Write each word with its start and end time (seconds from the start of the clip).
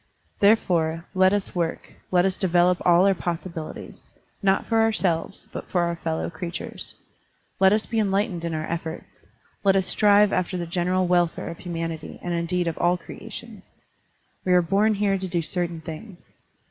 Therefore, 0.39 1.05
let 1.13 1.31
us 1.31 1.53
work, 1.53 1.93
let 2.09 2.25
us 2.25 2.35
develop 2.35 2.79
all 2.83 3.05
our 3.05 3.13
possibilities; 3.13 4.09
not 4.41 4.65
for 4.65 4.81
ourselves, 4.81 5.47
but 5.51 5.69
for 5.69 5.81
our 5.81 5.95
fellow 5.95 6.27
creatures. 6.27 6.95
Let 7.59 7.71
us 7.71 7.85
be 7.85 7.99
enlightened 7.99 8.43
in 8.43 8.55
our 8.55 8.65
efforts, 8.65 9.27
let 9.63 9.75
us 9.75 9.85
strive 9.85 10.33
after 10.33 10.57
the 10.57 10.65
general 10.65 11.05
welfare 11.05 11.49
of 11.49 11.59
himianity 11.59 12.17
and 12.23 12.33
indeed 12.33 12.65
of 12.67 12.79
all 12.79 12.97
creations. 12.97 13.73
We 14.43 14.53
are 14.53 14.63
bom 14.63 14.95
here 14.95 15.19
to 15.19 15.27
do 15.27 15.43
certain 15.43 15.81
things. 15.81 16.31